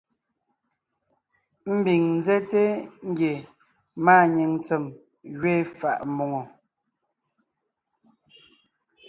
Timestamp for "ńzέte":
2.17-2.63